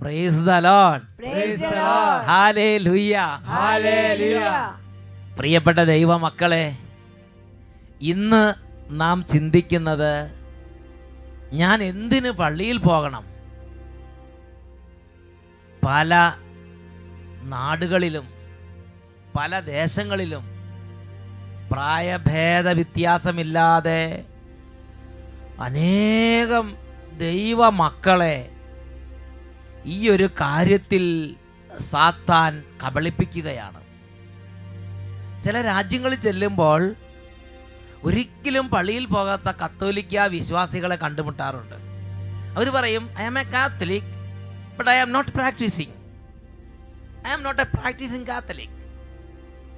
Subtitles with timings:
[0.00, 2.20] Price ദൈവ മക്കളെ Praise the Lord.
[2.28, 3.14] Hallelujah
[3.54, 4.54] Hallelujah.
[5.38, 6.64] പ്രിയപ്പെട്ട ദൈവമക്കളെ
[8.02, 8.42] ഇന്ന്
[8.92, 10.12] നാം ചിന്തിക്കുന്നത്
[11.52, 13.24] ഞാൻ എന്തിന് പള്ളിയിൽ പോകണം
[15.84, 16.32] പല
[17.42, 18.28] നാടുകളിലും
[19.36, 20.44] പല ദേശങ്ങളിലും
[21.72, 24.24] പ്രായഭേദ വ്യത്യാസമില്ലാതെ
[25.60, 26.76] അനേകം
[27.18, 28.50] ദൈവ മക്കളെ
[29.84, 31.34] ഈ ഒരു കാര്യത്തിൽ
[31.90, 33.80] സാത്താൻ കബളിപ്പിക്കുകയാണ്.
[35.42, 36.94] ചില രാജ്യങ്ങളിൽ ചെല്ലുമ്പോൾ
[38.02, 41.74] ഒരിക്കലും പള്ളിയിൽ പോകാത്ത കത്തോലിക്ക വിശ്വാസികളെ കണ്ടുമുട്ടാറുണ്ട്.
[42.56, 44.19] അവർ പറയും I am a Catholic
[44.80, 45.94] but I am not practising
[47.26, 48.76] I am not a practising Catholic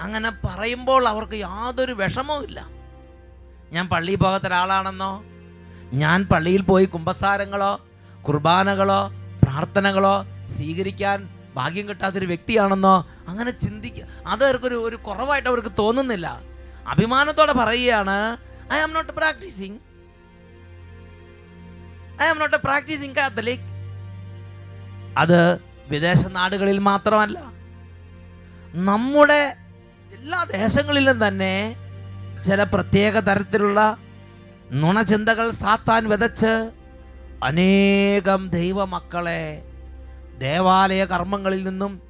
[0.01, 2.61] അങ്ങനെ പറയുമ്പോൾ അവർക്ക് യാതൊരു വിഷമവും ഇല്ല.
[3.73, 5.25] ഞാൻ പള്ളിയിൽ പോകാത്ത ഒരാളാണെന്നോ?
[5.93, 7.73] ഞാൻ പള്ളിയിൽ പോയി കുമ്പസാരങ്ങളോ
[8.29, 9.01] കുർബാനകളോ
[9.43, 10.15] പ്രാർത്ഥനകളോ
[10.57, 11.19] സ്വീകരിക്കാൻ
[11.55, 12.95] ഭാഗ്യം കിട്ടാത്തൊരു വ്യക്തിയാണെന്നോ
[13.29, 16.41] അങ്ങനെ ചിന്തിക്കുക അത് അവർക്കൊരു ഒരു കുറവായിട്ട് അവർക്ക് തോന്നുന്നില്ല.
[16.87, 18.17] അഭിമാനത്തോടെ പറയുകയാണ്
[18.73, 19.79] I am not practising
[22.23, 23.67] I am not a practising Catholic
[25.19, 27.39] അത് വിദേശ നാടുകളിൽ മാത്രമല്ല
[28.75, 29.43] നമ്മുടെ
[30.13, 31.77] എല്ലാ ദേശങ്ങളിലും തന്നെ
[32.45, 33.81] ചില പ്രത്യേക തരത്തിലുള്ള
[34.73, 36.53] നുണചിന്തകൾ സാത്താൻ വിതച്ച്
[37.43, 39.63] അനേകം ദൈവമക്കളെ
[40.39, 42.01] ദേവാലയ കർമ്മങ്ങളിൽ നിന്നും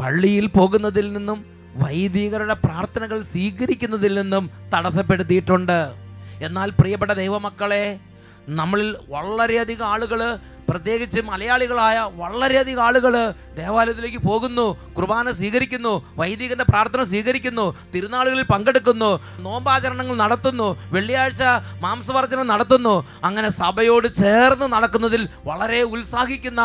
[0.00, 5.94] പള്ളിയിൽ പോകുന്നതിൽ നിന്നും വൈദികരുടെ പ്രാർത്ഥനകൾ സ്വീകരിക്കുന്നതിൽ നിന്നും തടസ്സപ്പെടുത്തിയിട്ടുണ്ട്.
[6.40, 8.00] എന്നാൽ പ്രിയപ്പെട്ട ദൈവമക്കളെ
[8.48, 10.20] നമ്മളിൽ വളരെയധികം ആളുകൾ
[10.68, 13.14] പ്രത്യേകിച്ച് മലയാളികളായ വളരെയധികം ആളുകൾ
[13.58, 19.10] ദേവാലയത്തിലേക്ക് പോകുന്നു കുർബാന സ്വീകരിക്കുന്നു വൈദികന്റെ പ്രാർത്ഥന സ്വീകരിക്കുന്നു തിരുനാളുകളിൽ പങ്കെടുക്കുന്നു
[19.46, 21.42] നോമ്പാചരണങ്ങൾ നടത്തുന്നു വെള്ളിയാഴ്ച
[21.84, 22.94] മാംസവർജനം നടത്തുന്നു.
[23.28, 26.60] അങ്ങനെ സഭയോട് ചേർന്ന് നടക്കുന്നതിൽ വളരെ ഉത്സാഹിക്കുന്ന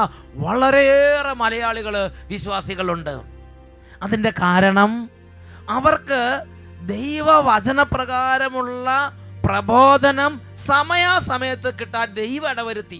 [0.45, 1.97] വളരെയേറെ മലയാളികൾ
[2.33, 3.15] വിശ്വാസികളുണ്ട്.
[4.05, 4.91] അതിന്റെ കാരണം
[5.77, 6.21] അവർക്ക്
[6.95, 8.87] ദൈവവചനപ്രകാരമുള്ള
[9.45, 10.31] പ്രബോധനം
[10.69, 12.99] സമയാസമയത്ത് കിട്ടാൻ ദൈവം ഇടവരുത്തി.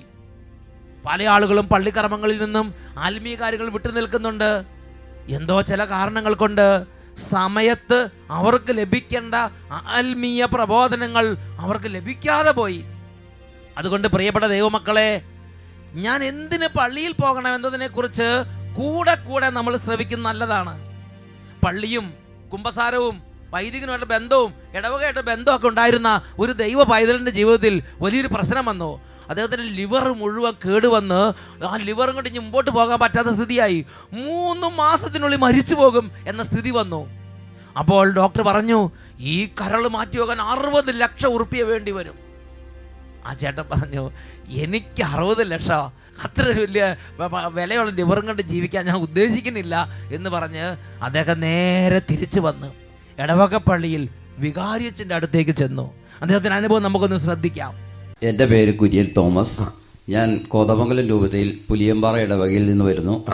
[1.08, 4.66] പല ആളുകളും പള്ളിക്കർമ്മങ്ങളിൽ നിന്നും ആത്മീയ കാര്യങ്ങൾ വിട്ടു നിൽക്കുന്നുണ്ട്.
[5.30, 6.86] എന്തോ ചില കാരണങ്ങൾ കൊണ്ട്
[7.30, 9.36] സമയത്ത് അവർക്ക് ലഭിക്കേണ്ട
[9.72, 11.26] ആത്മീയ പ്രബോധനങ്ങൾ
[11.60, 12.86] അവർക്ക് ലഭിക്കാതെ പോയി.
[13.78, 15.22] അതുകൊണ്ട് പ്രിയപ്പെട്ട ദൈവമക്കളെ
[15.94, 18.30] ഞാൻ എന്തിന് പള്ളിയിൽ പോകണം എന്നതിനെക്കുറിച്ച്
[18.78, 20.74] കൂടെ കൂടെ നമ്മൾ ശ്രമിക്കുന്ന നല്ലതാണ്.
[21.66, 22.14] പള്ളിയും
[22.54, 23.16] കുംഭസാരവും
[23.54, 26.10] വൈദികനുമായിട്ട് ബന്ധവും ഇടവകയായിട്ട് ബന്ധമൊക്കെ ഉണ്ടായിരുന്ന
[26.40, 28.92] ഒരു ദൈവ പൈതലിന്റെ ജീവിതത്തിൽ വലിയൊരു പ്രശ്നം വന്നു.
[29.30, 31.34] അദ്ദേഹത്തിന്റെ ലിവർ മുഴുവൻ കേടുവന്ന്
[31.66, 33.86] ആ ലിവറും കൊണ്ട് ഇനി മുമ്പോട്ട് പോകാൻ പറ്റാത്ത സ്ഥിതിയായി.
[34.14, 37.10] മൂന്ന് മാസത്തിനുള്ളിൽ മരിച്ചു പോകും എന്ന സ്ഥിതി വന്നു.
[37.80, 42.16] അപ്പോൾ ഡോക്ടർ പറഞ്ഞു ഈ കരൾ മാറ്റി പോകാൻ അറുപത് ലക്ഷം ഉറുപ്പിയ വേണ്ടി വരും.
[43.26, 44.12] ആ ചേട്ടൻ പറഞ്ഞു
[44.50, 46.08] എനിക്ക് അറുപത് ലക്ഷം?
[46.24, 46.96] അത്ര വലിയ
[47.48, 49.88] വിലയുള്ള ലിവറും കണ്ട് ജീവിക്കാൻ ഞാൻ ഉദ്ദേശിക്കുന്നില്ല.
[50.12, 52.72] എന്ന് പറഞ്ഞ് അദ്ദേഹം നേരെ തിരിച്ചു വന്ന്
[53.22, 55.94] ഇടവകപ്പള്ളിയിൽ വികാരിയച്ചന്റെ അടുത്തേക്ക് ചെന്നു.
[56.22, 57.87] അദ്ദേഹത്തിന്റെ അനുഭവം നമുക്കൊന്ന് ശ്രദ്ധിക്കാം.
[58.24, 59.62] എന്റെ പേര് കുര്യൻ തോമസ്.
[60.10, 63.26] ഞാൻ കോതമംഗലം രൂപതയിൽ പുലിയമ്പാറ ഇടവകയിൽ നിന്ന് വരുന്നു.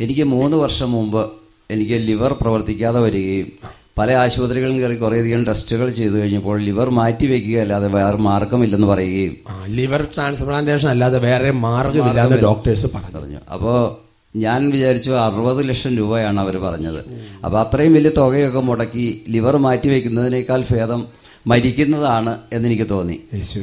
[0.00, 1.30] എനിക്ക് മൂന്ന് വർഷം മുമ്പ്
[1.70, 3.46] എനിക്ക് ലിവർ പ്രവർത്തിക്കാതെ വരികയും
[3.98, 9.36] പല ആശുപത്രികളും കയറി കുറേയധികം ടെസ്റ്റുകൾ ചെയ്തു കഴിഞ്ഞപ്പോൾ ലിവർ മാറ്റി വെക്കുക അല്ലാതെ വേറെ മാർഗമില്ലെന്ന് പറയുകയും
[9.66, 13.18] ലിവർ ട്രാൻസ്പ്ലാന്റേഷൻ അല്ലാതെ വേറെ മാർഗമില്ലാതെ ഡോക്ടേഴ്സ് പറഞ്ഞു.
[13.18, 13.36] പറഞ്ഞു.
[13.52, 13.96] അപ്പോൾ
[14.38, 17.04] ഞാൻ വിചാരിച്ചു അറുപത് ലക്ഷം രൂപയാണ് അവർ പറഞ്ഞത്.
[17.44, 21.06] അപ്പോൾ അത്രയും വലിയ തുകയൊക്കെ മുടക്കി ലിവർ മാറ്റി വയ്ക്കുന്നതിനേക്കാൾ ഭേദം
[21.46, 23.20] മരിക്കുന്നതാണ് എന്നെനിക്ക് തോന്നി.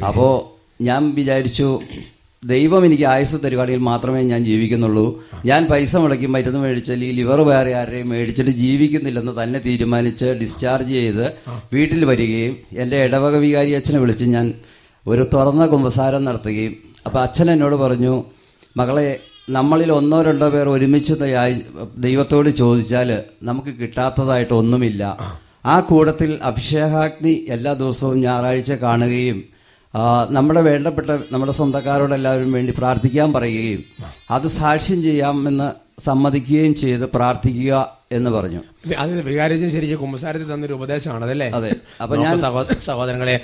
[0.07, 1.67] അപ്പോൾ ഞാൻ വിചാരിച്ചു
[2.44, 5.06] ദൈവം എനിക്ക് ആയുസ് തരുവാണെങ്കിൽ മാത്രമേ ഞാൻ ജീവിക്കുന്നുള്ളൂ.
[5.45, 11.25] ഞാൻ പൈസ മുടക്കി മരുന്ന് മേടിച്ചാൽ ഈ ലിവർ വേറെ ആരെയും മേടിച്ചിട്ട് ജീവിക്കുന്നില്ലെന്ന് തന്നെ തീരുമാനിച്ച് ഡിസ്ചാർജ് ചെയ്ത്
[11.73, 14.53] വീട്ടിൽ വരികയും എന്റെ ഇടവക വികാരി അച്ഛനെ വിളിച്ച് ഞാൻ
[15.06, 16.73] ഒരു തുറന്ന കുമ്പസാരം നടത്തുകയും
[17.06, 18.23] അപ്പോൾ അച്ഛൻ എന്നോട് പറഞ്ഞു
[18.78, 19.07] മകളെ
[19.50, 21.13] നമ്മളിൽ ഒന്നോ രണ്ടോ പേർ ഒരുമിച്ച്
[21.97, 25.03] ദൈവത്തോട് ചോദിച്ചാൽ നമുക്ക് കിട്ടാത്തതായിട്ട് ഒന്നുമില്ല.
[25.66, 29.40] ആ കൂടത്തിൽ അഭിഷേകാഗ്നി എല്ലാ ദിവസവും ഞായറാഴ്ച കാണുകയും
[30.30, 33.84] നമ്മുടെ വേണ്ടപ്പെട്ട നമ്മുടെ സ്വന്തക്കാരോടെല്ലാവരും വേണ്ടി പ്രാർത്ഥിക്കാൻ പറയുകയും
[34.32, 38.59] അത് സാക്ഷ്യം ചെയ്യാമെന്ന് സമ്മതിക്കുകയും ചെയ്ത് പ്രാർത്ഥിക്കുക എന്ന് പറഞ്ഞു.
[38.97, 41.50] അത് വികാരിച്ചും ശരിക്കും കുമ്പസാരത്തിൽ തന്നൊരു ഉപദേശമാണ് അതല്ലേ?
[41.50, 41.76] അതെ.
[42.02, 42.38] അപ്പൊ ഞാൻ-
[42.80, 43.40] സഹോദരങ്ങളെ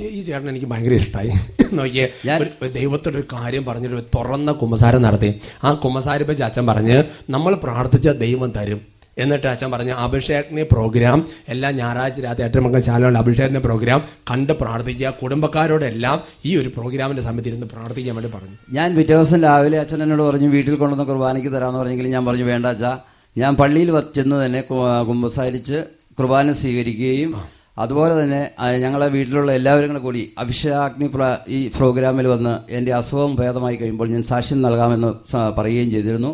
[0.00, 1.28] ഈ ചേട്ടൻ എനിക്ക് ഭയങ്കര ഇഷ്ടമായി
[1.72, 5.40] നോക്കിയേ ഞാൻ- ഒരു- ഒരു കാര്യം പറഞ്ഞിട്ട് ഒരു തുറന്ന കുമ്പസാരം നടത്തി.
[5.64, 8.89] ആ കുമ്പസാരിപ്പച്ച അച്ഛൻ പറഞ്ഞ് നമ്മൾ പ്രാർത്ഥിച്ച ദൈവം തരും.
[9.18, 15.10] എന്നിട്ട് അച്ഛൻ പറഞ്ഞു അഭിഷേകത്തിന് പ്രോഗ്രാം എല്ലാ ഞായറാഴ്ച രാത്രി ഏറ്റവും മക്കൾ ശാലമുണ്ട് അഭിഷേകത്തിന്റെ പ്രോഗ്രാം കണ്ട് പ്രാർത്ഥിക്കുക.
[15.22, 18.56] കുടുംബക്കാരോടെല്ലാം ഈ ഒരു പ്രോഗ്രാമിന്റെ സമയത്ത് ഇരുന്ന് പ്രാർത്ഥിക്കാൻ വേണ്ടി പറഞ്ഞു.
[18.72, 22.66] ഞാൻ പിറ്റേ ദിവസം രാവിലെ അച്ഛൻ എന്നോട് പറഞ്ഞു വീട്ടിൽ കൊണ്ടുവന്ന് കുർബാനയ്ക്ക് തരാമെന്ന് പറഞ്ഞെങ്കിൽ ഞാൻ പറഞ്ഞു വേണ്ട
[22.66, 22.92] അച്ഛാ
[23.36, 24.60] ഞാൻ പള്ളിയിൽ ചെന്ന് തന്നെ
[25.08, 25.80] കുമ്പസാരിച്ച്
[26.18, 27.32] കുർബാന സ്വീകരിക്കുകയും
[27.78, 28.40] അതുപോലെ തന്നെ
[28.78, 31.06] ഞങ്ങളെ വീട്ടിലുള്ള എല്ലാവരും കൂടെ കൂടി അഭിഷേകാഗ്നി
[31.48, 35.10] ഈ പ്രോഗ്രാമിൽ വന്ന് എന്റെ അസുഖം ഭേദമായി കഴിയുമ്പോൾ ഞാൻ സാക്ഷ്യം നൽകാമെന്ന്
[35.58, 36.32] പറയുകയും ചെയ്തിരുന്നു.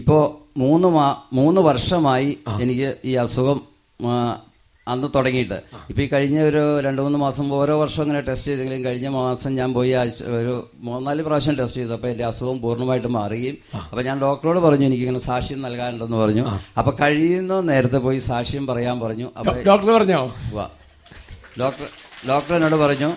[0.00, 0.22] ഇപ്പോൾ
[0.56, 3.60] മൂന്ന് മാ മൂന്ന് വർഷമായി എനിക്ക് ഈ അസുഖം
[4.88, 5.54] അന്ന് തുടങ്ങിയിട്ട്.
[5.88, 9.72] ഇപ്പൊ ഈ കഴിഞ്ഞ ഒരു രണ്ട് മൂന്ന് മാസം ഓരോ വർഷം ഇങ്ങനെ ടെസ്റ്റ് ചെയ്തെങ്കിലും കഴിഞ്ഞ മാസം ഞാൻ
[9.72, 11.92] പോയി ആഴ്ച- ഒരു മൂന്നാൽ പ്രാവശ്യം ടെസ്റ്റ് ചെയ്തു.
[11.92, 13.56] അപ്പോൾ എന്റെ അസുഖം പൂർണമായിട്ട് മാറുകയും.
[13.76, 16.50] അപ്പോൾ ഞാൻ ഡോക്ടറോട് പറഞ്ഞു എനിക്ക് ഇങ്ങനെ സാക്ഷ്യം നൽകാനുണ്ടെന്ന് പറഞ്ഞു.
[16.78, 19.30] അപ്പോൾ കഴിയുന്ന നേരത്തെ പോയി സാക്ഷ്യം പറയാൻ പറഞ്ഞു.
[19.38, 20.34] അപ്പോൾ ഡോക്ടർ പറഞ്ഞോ?
[20.52, 20.68] വാ.
[21.60, 21.86] ഡോക്ടർ
[22.28, 23.12] ഡോക്ടർ എന്നോട് പറഞ്ഞു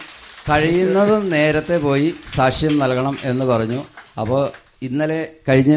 [0.50, 3.84] കഴിയുന്നതും നേരത്തെ പോയി സാക്ഷ്യം നൽകണം എന്ന് പറഞ്ഞു.
[4.20, 4.50] അപ്പോൾ
[4.82, 5.18] ഇന്നലെ
[5.48, 5.74] കഴിഞ്ഞ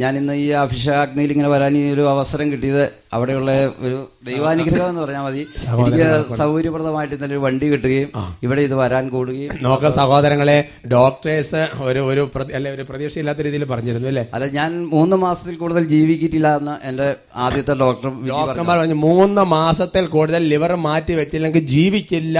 [0.00, 3.50] ഞാൻ ഇന്ന് ഈ അഭിഷേകാഗ്നിയിൽ ഇങ്ങനെ വരാൻ ഈ ഒരു അവസരം കിട്ടിയത് അവിടെയുള്ള
[3.86, 3.96] ഒരു
[4.28, 5.42] ദൈവാനുഗ്രഹം എന്ന് പറഞ്ഞാൽ മതി.
[5.74, 6.06] എനിക്ക്
[6.40, 8.08] സൗകര്യപ്രദമായിട്ട് ഇന്നലെ ഒരു വണ്ടി കിട്ടുകയും
[8.44, 10.56] ഇവിടെ ഇത് വരാൻ കൂടുകയും നോക്ക സഹോദരങ്ങളെ
[10.94, 12.24] ഡോക്ടേഴ്സ് ഒരു ഒരു
[12.58, 14.24] അല്ലെ ഒരു പ്രതീക്ഷയില്ലാത്ത രീതിയിൽ പറഞ്ഞിരുന്നു അല്ലേ?
[14.36, 17.08] അല്ല ഞാൻ മൂന്ന് മാസത്തിൽ കൂടുതൽ ജീവിക്കിട്ടില്ല എന്ന് എന്റെ
[17.46, 18.10] ആദ്യത്തെ ഡോക്ടർ.
[18.32, 22.38] ഡോക്ടർമാർ പറഞ്ഞു മൂന്ന് മാസത്തിൽ കൂടുതൽ ലിവർ മാറ്റി വെച്ചില്ലെങ്കിൽ ജീവിക്കില്ല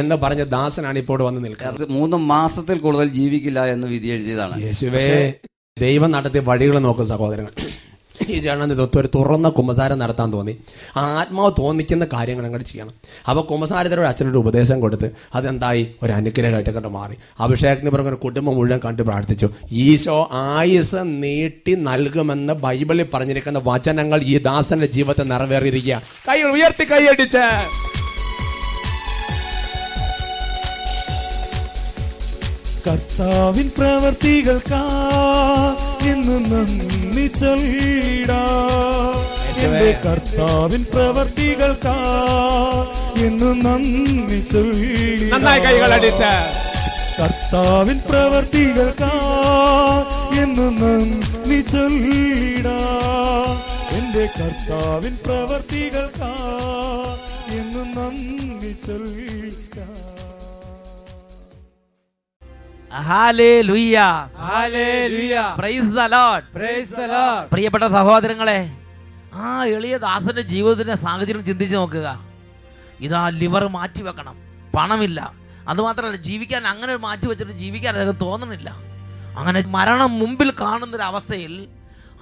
[0.00, 1.86] എന്ന് പറഞ്ഞ ദാസനാണ് ഇപ്പോൾ വന്ന് നിൽക്കുന്നത്.
[1.98, 4.56] മൂന്ന് മാസത്തിൽ കൂടുതൽ ജീവിക്കില്ല എന്ന് വിധി എഴുതിയതാണ്.
[4.66, 5.08] യേശുവേ.
[5.80, 7.50] ദൈവം നടത്തിയ വഴികൾ നോക്കും സഹോദരങ്ങൾ.
[8.28, 10.56] ഈ ചേട്ടൻ തൊത്ത് ഒരു തുറന്ന കുമ്പസാരം നടത്താൻ തോന്നി.
[10.96, 12.94] ആത്മാവ് തോന്നിക്കുന്ന കാര്യങ്ങൾ അങ്ങോട്ട് ചെയ്യണം.
[13.28, 15.94] അപ്പോൾ കുമ്പസാരത്തിലൂടെ അച്ഛനൊരു ഉപദേശം കൊടുത്ത് അതെന്തായി?
[16.02, 17.16] ഒരു അനുഗ്രഹമായിട്ട് കണ്ട് മാറി.
[17.40, 19.48] അഭിഷേകത്തിന് പുറകെ ഒരു കുടുംബം മുഴുവൻ കണ്ട് പ്രാർത്ഥിച്ചു.
[19.70, 26.02] ഈശോ ആയുസ് നീട്ടി നൽകുമെന്ന് ബൈബിളിൽ പറഞ്ഞിരിക്കുന്ന വചനങ്ങൾ ഈ ദാസന്റെ ജീവിതത്തെ നിറവേറിയിരിക്കുക.
[26.28, 27.44] കൈ ഉയർത്തി കൈയടിച്ച്.
[32.86, 34.82] കർത്താവിൻ പ്രവർത്തികൾക്കാ
[36.02, 38.46] എന്ന് നന്ദി ചൊല്ലിടാ.
[39.56, 41.96] എന്റെ കർത്താവിൻ പ്രവർത്തികൾക്കാ
[43.16, 45.36] എന്ന് നന്ദി ചൊല്ലിടാ.
[45.36, 46.24] നന്നായി കൈകൾ അടിച്ച്.
[47.22, 49.10] കർത്താവിൻ പ്രവർത്തികൾക്കാ
[50.42, 52.78] എന്ന് നന്ദി ചൊല്ലിടാ.
[53.90, 55.18] എന്റെ കർത്താവിൻ
[57.50, 60.15] എന്ന് നന്ദി ചൊല്ലിടാ.
[67.52, 68.76] പ്രിയപ്പെട്ട സഹോദരങ്ങളെ
[69.34, 72.20] ആ എളിയ ദാസന്റെ ജീവിതത്തിന്റെ സാഹചര്യം ചിന്തിച്ചു നോക്കുക.
[73.00, 74.36] ഇതാ ലിവർ മാറ്റി വെക്കണം.
[74.76, 75.32] പണമില്ല.
[75.68, 78.76] അതുമാത്രമല്ല ജീവിക്കാൻ അങ്ങനെ മാറ്റി വെച്ചിട്ട് ജീവിക്കാൻ അദ്ദേഹം തോന്നണില്ല
[79.36, 81.66] അങ്ങനെ മരണം മുമ്പിൽ കാണുന്നൊരവസ്ഥയിൽ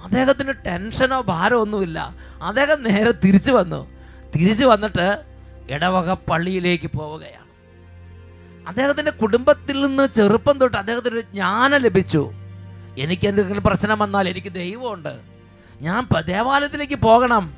[0.03, 2.15] അദ്ദേഹത്തിന് ടെൻഷനോ ഭാരമോ ഒന്നുമില്ല.
[2.41, 3.87] അദ്ദേഹം നേരെ തിരിച്ചു വന്നു.
[4.35, 5.23] തിരിച്ചു വന്നിട്ട്
[5.69, 7.44] ഇടവക പള്ളിയിലേക്ക് പോവുകയാണ്.
[8.67, 12.33] അദ്ദേഹത്തിന്റെ കുടുംബത്തിൽ നിന്ന് ചെറുപ്പം തൊട്ട് അദ്ദേഹത്തിന് ഒരു ജ്ഞാനം ലഭിച്ചു.
[12.97, 15.19] എനിക്ക് എന്തെങ്കിലും പ്രശ്നം വന്നാൽ എനിക്ക് ദൈവമുണ്ട്.
[15.81, 17.53] ഞാൻ ദേവാലയത്തിലേക്ക് പോകണം.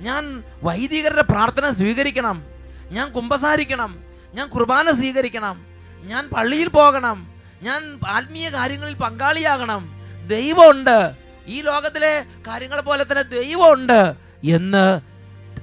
[0.00, 2.42] ഞാൻ വൈദികരുടെ പ്രാർത്ഥന സ്വീകരിക്കണം.
[2.90, 3.98] ഞാൻ കുമ്പസാരിക്കണം.
[4.34, 5.66] ഞാൻ കുർബാന സ്വീകരിക്കണം.
[6.04, 7.34] ഞാൻ പള്ളിയിൽ പോകണം.
[7.62, 10.00] ഞാൻ ആത്മീയ കാര്യങ്ങളിൽ പങ്കാളിയാകണം.
[10.26, 11.14] ദൈവമുണ്ട്.
[11.46, 14.14] ഈ ലോകത്തിലെ കാര്യങ്ങളെ പോലെ തന്നെ ദൈവമുണ്ട്
[14.44, 15.00] എന്ന്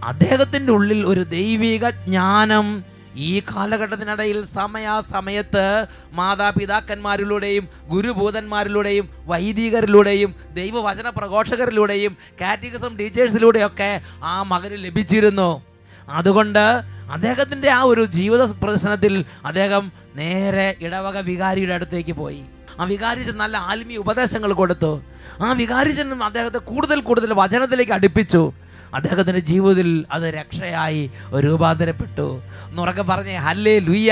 [0.04, 14.02] അദ്ദേഹത്തിന്റെ ഉള്ളിൽ ഒരു ദൈവിക ജ്ഞാനം ഈ കാലഘട്ടത്തിനിടയിൽ സമയാസമയത്ത് മാതാപിതാക്കന്മാരിലൂടെയും ഗുരുഭൂതന്മാരിലൂടെയും വൈദികരിലൂടെയും ദൈവവചന പ്രഘോഷകരിലൂടെയും കാറ്റഗിസം ടീച്ചേഴ്സിലൂടെയൊക്കെ
[14.24, 15.62] ആ മകന് ലഭിച്ചിരുന്നു.
[16.10, 22.44] അതുകൊണ്ട് അദ്ദേഹത്തിന്റെ ആ ഒരു ജീവിത പ്രദർശനത്തിൽ അദ്ദേഹം നേരെ ഇടവക വികാരിയുടെ അടുത്തേക്ക് പോയി.
[22.80, 25.02] ആ വികാരിച്ചൻ നല്ല ആത്മീയ ഉപദേശങ്ങൾ കൊടുത്തു.
[25.42, 28.54] ആ വികാരിച്ചനും അദ്ദേഹത്തെ കൂടുതൽ കൂടുതൽ വചനത്തിലേക്ക് അടുപ്പിച്ചു.
[28.94, 32.28] അദ്ദേഹത്തിന്റെ ജീവിതത്തിൽ അത് രക്ഷയായി രൂപാന്തരപ്പെട്ടു.
[32.70, 34.12] എന്നുറക്കെ പറഞ്ഞേ ഹല്ലേ ലുയ്യ.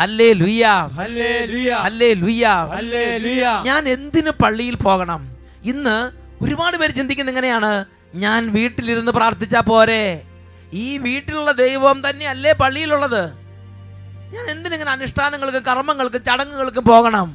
[0.00, 0.66] ഹല്ലേ ലുയ്യ
[0.98, 5.22] ഹല്ലേ ലുയ്യ ഞാൻ എന്തിന് പള്ളിയിൽ പോകണം?
[5.64, 5.96] ഇന്ന്
[6.44, 7.84] ഒരുപാട് പേര് ചിന്തിക്കുന്നത് എങ്ങനെയാണ്?
[8.14, 10.04] ഞാൻ വീട്ടിലിരുന്ന് പ്രാർത്ഥിച്ചാൽ പോരെ?
[10.72, 13.22] ഈ വീട്ടിലുള്ള ദൈവം തന്നെയല്ലേ പള്ളിയിലുള്ളത്?
[14.34, 17.28] ഞാൻ എന്തിനിങ്ങനെ അനുഷ്ഠാനങ്ങൾക്കും കർമ്മങ്ങൾക്കും ചടങ്ങുകൾക്കും പോകണം?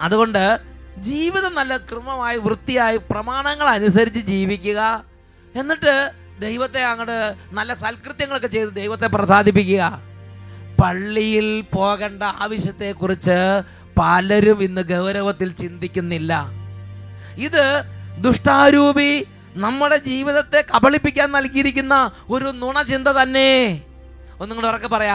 [0.00, 0.60] അതുകൊണ്ട്
[0.98, 4.80] ജീവിതം നല്ല ക്രമമായി വൃത്തിയായി പ്രമാണങ്ങൾ അനുസരിച്ച് ജീവിക്കുക.
[5.56, 6.10] എന്നിട്ട്
[6.40, 10.00] ദൈവത്തെ അങ്ങോട്ട് നല്ല സൽകൃത്യങ്ങളൊക്കെ ചെയ്ത് ദൈവത്തെ പ്രസാദിപ്പിക്കുക.
[10.82, 13.62] പള്ളിയിൽ പോകേണ്ട ആവശ്യത്തെക്കുറിച്ച്
[13.98, 16.46] പലരും ഇന്ന് ഗൗരവത്തിൽ ചിന്തിക്കുന്നില്ല.
[17.36, 17.82] ഇത്
[18.18, 23.82] ദുഷ്ടാരൂപി നമ്മുടെ ജീവിതത്തെ കബളിപ്പിക്കാൻ നൽകിയിരിക്കുന്ന ഒരു നുണചിന്ത തന്നെ.
[24.40, 25.14] ഒന്നും കൂടെ ഉറക്കെ പറയാ.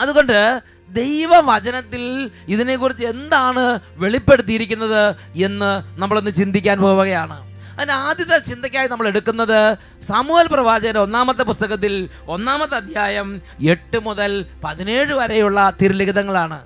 [0.00, 7.47] അതുകൊണ്ട് ദൈവവചനത്തിൽ ഇതിനെക്കുറിച്ച് എന്താണ് വെളിപ്പെടുത്തിയിരിക്കുന്നത് എന്ന് നമ്മളൊന്ന് ചിന്തിക്കാൻ പോവുകയാണ്.
[7.78, 15.72] അതിന് ആദ്യത്തെ ചിന്തയ്ക്കായി നമ്മൾ എടുക്കുന്നത് സാമുവൽ പ്രവാചകന്റെ ഒന്നാമത്തെ പുസ്തകത്തിൽ ഒന്നാമത്തെ അധ്യായം എട്ട് മുതൽ പതിനേഴ് വരെയുള്ള
[15.82, 16.60] തിരുലിഖിതങ്ങളാണ്.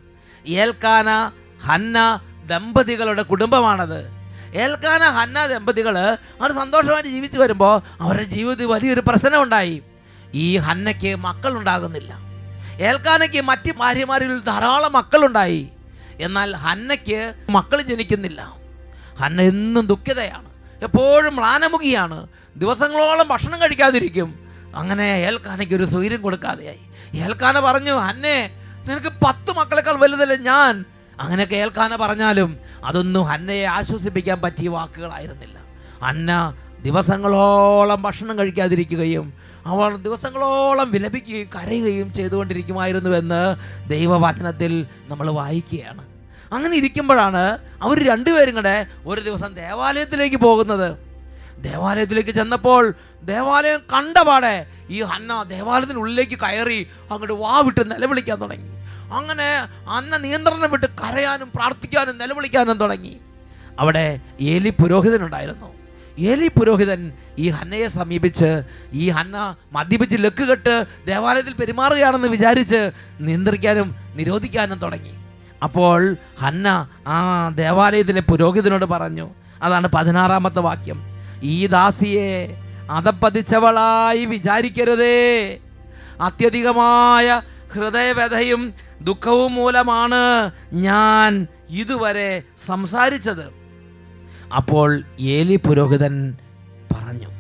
[0.47, 1.31] ഏൽക്കാന
[1.67, 4.11] ഹന്ന ദമ്പതികളുടെ കുടുംബമാണത്.
[4.55, 5.99] ഏൽക്കാന ഹന്ന ദമ്പതികൾ
[6.41, 9.83] അവർ സന്തോഷമായിട്ട് ജീവിച്ചു വരുമ്പോൾ അവരുടെ ജീവിതത്തിൽ വലിയൊരു പ്രശ്നമുണ്ടായി
[10.35, 12.15] ഈ ഹന്നയ്ക്ക് മക്കളുണ്ടാകുന്നില്ല.
[12.81, 15.69] ഏൽക്കാനയ്ക്ക് മറ്റ് ഭാര്യമാരിൽ ധാരാളം മക്കളുണ്ടായി.
[16.21, 18.57] എന്നാൽ ഹന്നയ്ക്ക് മക്കൾ ജനിക്കുന്നില്ല.
[19.21, 20.52] ഹന്ന എന്നും ദുഃഖിതയാണ്.
[20.83, 22.27] എപ്പോഴും മ്ലാനമുഖിയാണ്.
[22.57, 24.49] ദിവസങ്ങളോളം ഭക്ഷണം കഴിക്കാതിരിക്കും.
[24.75, 26.81] അങ്ങനെ ഏൽക്കാനയ്ക്ക് ഒരു സ്വൈര്യം കൊടുക്കാതെയായി.
[27.17, 28.51] ഏൽക്കാന പറഞ്ഞു അന്നേ
[28.89, 30.85] നിനക്ക് പത്ത് മക്കളെക്കാൾ വലുതല്ലേ ഞാൻ?
[31.21, 35.59] അങ്ങനെയൊക്കെ ഏൽക്കാന പറഞ്ഞാലും അതൊന്നും അന്നയെ ആശ്വസിപ്പിക്കാൻ പറ്റിയ വാക്കുകളായിരുന്നില്ല.
[36.03, 39.33] അന്ന ദിവസങ്ങളോളം ഭക്ഷണം കഴിക്കാതിരിക്കുകയും
[39.67, 43.57] അവൾ ദിവസങ്ങളോളം വിലപിക്കുകയും കരയുകയും ചെയ്തുകൊണ്ടിരിക്കുമായിരുന്നുവെന്ന്
[43.89, 46.12] ദൈവവചനത്തിൽ നമ്മൾ വായിക്കുകയാണ്.
[46.55, 47.45] അങ്ങനെ ഇരിക്കുമ്പോഴാണ്
[47.85, 48.77] അവർ രണ്ടുപേരും കൂടെ
[49.11, 50.89] ഒരു ദിവസം ദേവാലയത്തിലേക്ക് പോകുന്നത്.
[51.69, 52.85] ദേവാലയത്തിലേക്ക് ചെന്നപ്പോൾ
[53.33, 54.55] ദേവാലയം കണ്ട കണ്ടപാടെ
[54.95, 56.81] ഈ ഹന്ന ദേവാലയത്തിനുള്ളിലേക്ക് കയറി
[57.11, 58.69] അങ്ങോട്ട് വാ വിട്ട് നിലവിളിക്കാൻ തുടങ്ങി.
[59.19, 59.49] അങ്ങനെ
[59.97, 63.15] അന്ന നിയന്ത്രണം വിട്ട് കരയാനും പ്രാർത്ഥിക്കാനും നിലവിളിക്കാനും തുടങ്ങി.
[63.83, 64.05] അവിടെ
[64.55, 65.69] ഏലി പുരോഹിതനുണ്ടായിരുന്നു.
[66.31, 67.01] ഏലി പുരോഹിതൻ
[67.45, 68.51] ഈ ഹന്നയെ സമീപിച്ച്
[69.03, 69.37] ഈ ഹന്ന
[69.77, 70.75] മദ്യപിച്ച് ലക്ക് കെട്ട്
[71.11, 72.81] ദേവാലയത്തിൽ പെരുമാറുകയാണെന്ന് വിചാരിച്ച്
[73.27, 73.89] നിയന്ത്രിക്കാനും
[74.21, 75.15] നിരോധിക്കാനും തുടങ്ങി.
[75.63, 79.31] അപ്പോൾ ഹന്ന ആ ദേവാലയത്തിലെ പുരോഹിതനോട് പറഞ്ഞു
[79.63, 81.03] അതാണ് പതിനാറാമത്തെ വാക്യം.
[81.43, 82.57] ഈ ദാസിയെ
[82.91, 85.59] അതപ്പതിച്ചവളായി വിചാരിക്കരുതേ.
[86.21, 87.43] അത്യധികമായ
[87.73, 93.53] ഹൃദയവ്യഥയും ദുഃഖവും മൂലമാണ് ഞാൻ ഇതുവരെ സംസാരിച്ചത്.
[94.57, 96.37] അപ്പോൾ ഏലി പുരോഹിതൻ
[96.93, 97.31] പറഞ്ഞു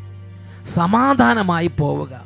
[0.64, 2.20] സമാധാനമായി പോവുക.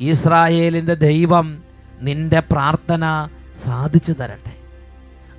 [0.00, 1.62] ഇസ്രായേലിന്റെ ദൈവം
[2.00, 3.28] നിന്റെ പ്രാർത്ഥന
[3.64, 4.55] സാധിച്ചു തരട്ടെ.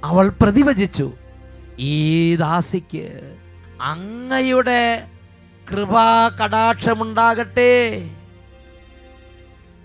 [0.08, 1.14] അവൾ പ്രതിവചിച്ചു
[1.80, 3.08] ഈ ദാസിക്ക്
[3.82, 5.08] അങ്ങയുടെ
[5.72, 7.74] കൃപാ കടാക്ഷമുണ്ടാകട്ടെ.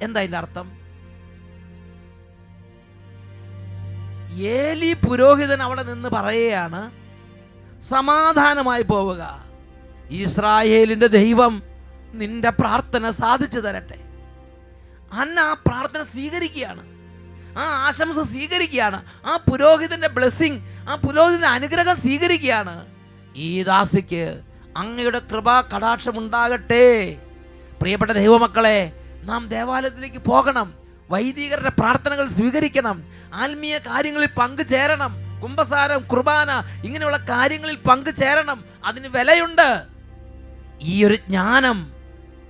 [0.03, 0.83] എന്താ അതിന്റെ അർത്ഥം?
[4.33, 6.91] ഏലി പുരോഹിതൻ അവിടെ നിന്ന് പറയുകയാണ്
[7.83, 9.45] സമാധാനമായി പോവുക.
[10.11, 11.63] ഇസ്രായേലിന്റെ ദൈവം
[12.13, 13.99] നിന്റെ പ്രാർത്ഥന സാധിച്ചു തരട്ടെ.
[15.13, 16.92] അന്ന ആ പ്രാർത്ഥന സ്വീകരിക്കുകയാണ്.
[17.59, 19.05] ആ ആശംസ സ്വീകരിക്കുകയാണ്.
[19.27, 22.87] ആ പുരോഹിതന്റെ ബ്ലെസ്സിങ് ആ പുരോഹിതന്റെ അനുഗ്രഹം സ്വീകരിക്കുകയാണ്.
[23.37, 24.41] ഈ ദാസിക്ക്
[24.77, 27.19] അങ്ങയുടെ കൃപാ കടാക്ഷം ഉണ്ടാകട്ടെ.
[27.81, 28.93] പ്രിയപ്പെട്ട ദൈവമക്കളെ
[29.23, 30.75] നാം ദേവാലയത്തിലേക്ക് പോകണം.
[31.11, 33.05] വൈദികരുടെ പ്രാർത്ഥനകൾ സ്വീകരിക്കണം.
[33.35, 36.51] ആത്മീയ കാര്യങ്ങളിൽ പങ്കുചേരണം കുംഭസാരം കുർബാന
[36.85, 39.83] ഇങ്ങനെയുള്ള കാര്യങ്ങളിൽ പങ്കുചേരണം അതിന് വിലയുണ്ട്.
[40.81, 41.93] ഈ ഒരു ജ്ഞാനം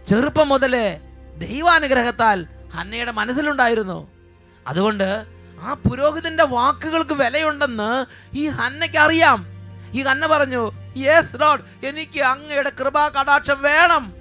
[0.09, 1.01] ചെറുപ്പം മുതലേ
[1.39, 4.22] ദൈവാനുഗ്രഹത്താൽ ഹന്നയുടെ മനസ്സിലുണ്ടായിരുന്നു.
[4.67, 5.27] അതുകൊണ്ട്
[5.63, 8.05] ആ പുരോഹിതന്റെ വാക്കുകൾക്ക് വിലയുണ്ടെന്ന്
[8.37, 9.47] ഈ ഹന്നയ്ക്ക് അറിയാം
[9.93, 14.13] ഈ ഹന്ന പറഞ്ഞു യെസ് ലോഡ് എനിക്ക് അങ്ങയുടെ കൃപാ കടാക്ഷം വേണം.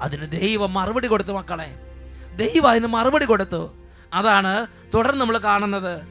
[0.00, 1.74] അതിന് ദൈവം മറുപടി കൊടുത്തു മക്കളെ.
[2.36, 3.74] ദൈവം അതിന് മറുപടി കൊടുത്തു.
[4.14, 6.02] അതാണ് തുടർന്ന് നമ്മൾ കാണുന്നത്.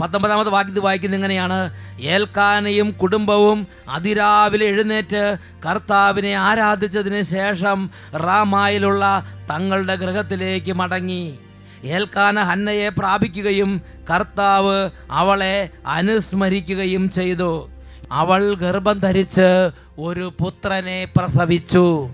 [0.00, 1.70] പത്തൊമ്പതാമത് വാക്യത്തിൽ വായിക്കുന്നത് ഇങ്ങനെയാണ്.
[2.00, 11.38] ഏൽക്കാനയും കുടുംബവും അതിരാവിലെ എഴുന്നേറ്റ് കർത്താവിനെ ആരാധിച്ചതിന് ശേഷം റാമായിലുള്ള തങ്ങളുടെ ഗൃഹത്തിലേക്ക് മടങ്ങി.
[11.84, 17.70] ഏൽക്കാന ഹന്നയെ പ്രാപിക്കുകയും കർത്താവ് അവളെ അനുസ്മരിക്കുകയും ചെയ്തു.
[18.12, 22.10] അവൾ ഗർഭം ധരിച്ച് ഒരു പുത്രനെ പ്രസവിച്ചു.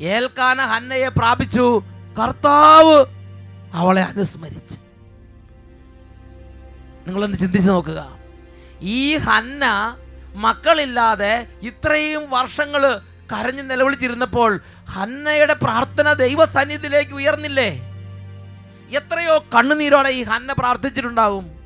[0.00, 1.82] ഏൽക്കാന ഹന്നയെ പ്രാപിച്ചു.
[2.22, 3.04] കർത്താവ്
[3.72, 4.74] അവളെ അനുസ്മരിച്ചു.
[7.06, 8.16] നിങ്ങളൊന്ന് ചിന്തിച്ചു നോക്കുക.
[8.80, 9.96] ഈ ഹന്ന
[10.34, 13.00] മക്കളില്ലാതെ ഇത്രയും വർഷങ്ങൾ
[13.32, 14.60] കരഞ്ഞു നിലവിളിച്ചിരുന്നപ്പോൾ
[14.90, 17.70] ഹന്നയുടെ പ്രാർത്ഥന ദൈവസന്നിധിയിലേക്ക് ഉയർന്നില്ലേ?
[18.90, 21.62] എത്രയോ കണ്ണുനീരോടെ ഈ ഹന്ന പ്രാർത്ഥിച്ചിട്ടുണ്ടാവും.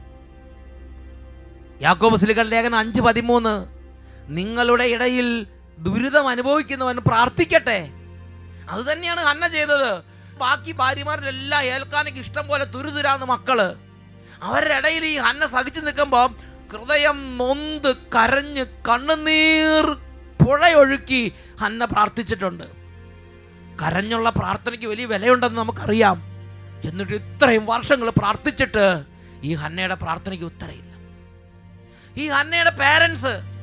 [1.81, 3.67] യാക്കോബ് സ്ലികൾ ലേഖനം അഞ്ച് പതിമൂന്ന്.
[4.29, 5.47] നിങ്ങളുടെ ഇടയിൽ
[5.79, 7.91] ദുരിതം അനുഭവിക്കുന്നവൻ പ്രാർത്ഥിക്കട്ടെ.
[8.71, 10.03] അത് തന്നെയാണ് ഹന്ന ചെയ്തത്.
[10.39, 13.77] ബാക്കി ഭാര്യമാരിലെല്ലാം ഏൽക്കാനൊക്കെ ഇഷ്ടം പോലെ തുരുതുരാന്ന് മക്കൾ.
[14.43, 16.29] അവരുടെ ഇടയിൽ ഈ ഹന്ന സഹിച്ചു നിൽക്കുമ്പോൾ
[16.73, 20.06] ഹൃദയം നൊന്ത് കരഞ്ഞ് കണ്ണുനീർ
[20.45, 22.65] പുഴയൊഴുക്കി ഹന്ന പ്രാർത്ഥിച്ചിട്ടുണ്ട്.
[23.83, 26.23] കരഞ്ഞുള്ള പ്രാർത്ഥനയ്ക്ക് വലിയ വിലയുണ്ടെന്ന് നമുക്കറിയാം.
[26.85, 29.05] എന്നിട്ട് ഇത്രയും വർഷങ്ങൾ പ്രാർത്ഥിച്ചിട്ട്
[29.45, 30.93] ഈ ഹന്നയുടെ പ്രാർത്ഥനയ്ക്ക് ഉത്തരയില്ല.
[32.23, 33.57] ഈ ഹന്നയുടെ പേരൻസ്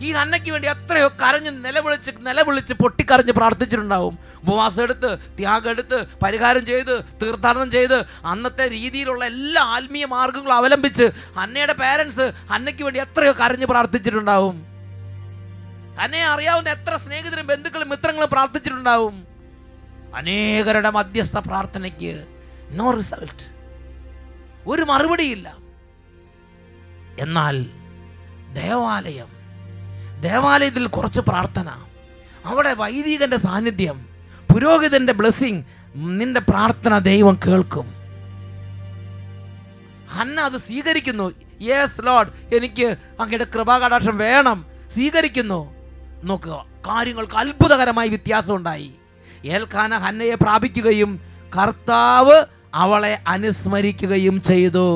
[0.00, 4.18] ഈ ഹന്നയ്ക്ക് വേണ്ടി എത്രയോ കരഞ്ഞ് നിലവിളിച്ച് നിലവിളിച്ച് പൊട്ടിക്കരഞ്ഞ് പ്രാർത്ഥിച്ചിട്ടുണ്ടാവും.
[4.36, 11.04] ഉപവാസം എടുത്ത് ത്യാഗം എടുത്ത് പരിഹാരം ചെയ്ത് തീർത്ഥാടനം ചെയ്ത് അന്നത്തെ രീതിയിലുള്ള എല്ലാ ആത്മീയ മാർഗങ്ങളും അവലംബിച്ച്
[11.36, 14.75] ഹന്നയുടെ പേരൻസ് ഹന്നയ്ക്ക് വേണ്ടി എത്രയോ കരഞ്ഞ് പ്രാർത്ഥിച്ചിട്ടുണ്ടാവും.
[16.00, 19.26] ഹന്നയെ അറിയാവുന്ന എത്ര സ്നേഹിതരും ബന്ധുക്കളും മിത്രങ്ങളും പ്രാർത്ഥിച്ചിട്ടുണ്ടാവും.
[20.14, 22.26] അനേകരുടെ മധ്യസ്ഥ പ്രാർത്ഥനയ്ക്ക്
[22.70, 23.56] നോ റിസൾട്ട്
[24.66, 25.56] ഒരു മറുപടിയില്ല.
[27.18, 27.62] എന്നാൽ
[28.54, 29.28] ദേവാലയം
[30.20, 31.84] ദേവാലയത്തിൽ കുറച്ച് പ്രാർത്ഥന
[32.44, 34.06] അവിടെ വൈദികന്റെ സാന്നിധ്യം
[34.52, 35.62] പുരോഹിതന്റെ ബ്ലെസ്സിങ്
[35.94, 37.94] നിന്റെ പ്രാർത്ഥന ദൈവം കേൾക്കും.
[40.10, 41.32] ഹന്ന അത് സ്വീകരിക്കുന്നു.
[41.60, 44.66] യെസ് ലോഡ് എനിക്ക് അങ്ങയുടെ കൃപാകടാക്ഷം വേണം.
[44.90, 45.75] സ്വീകരിക്കുന്നു.
[46.26, 46.66] നോക്കുക.
[46.86, 48.90] കാര്യങ്ങൾക്ക് അത്ഭുതകരമായി വ്യത്യാസം ഉണ്ടായി
[49.44, 51.20] ഏൽഖാന ഹന്നയെ പ്രാപിക്കുകയും
[51.58, 54.86] കർത്താവ് അവളെ അനുസ്മരിക്കുകയും ചെയ്തു.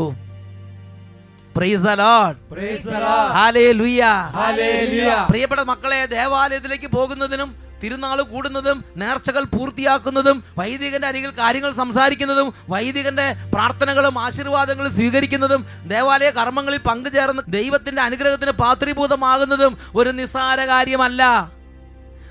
[5.31, 7.51] പ്രിയപ്പെട്ട മക്കളെ ദേവാലയത്തിലേക്ക് പോകുന്നതിനും
[7.83, 17.43] തിരുനാൾ കൂടുന്നതും നേർച്ചകൾ പൂർത്തിയാക്കുന്നതും വൈദികന്റെ അരികിൽ കാര്യങ്ങൾ സംസാരിക്കുന്നതും വൈദികന്റെ പ്രാർത്ഥനകളും ആശീർവാദങ്ങളും സ്വീകരിക്കുന്നതും ദേവാലയ കർമ്മങ്ങളിൽ പങ്കുചേർന്ന്
[17.49, 21.23] ദൈവത്തിന്റെ അനുഗ്രഹത്തിന് പാത്രീഭൂതമാകുന്നതും ഒരു നിസ്സാര കാര്യമല്ല.